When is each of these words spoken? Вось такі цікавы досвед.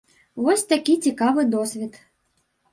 Вось 0.47 0.63
такі 0.71 0.95
цікавы 1.07 1.45
досвед. 1.55 2.03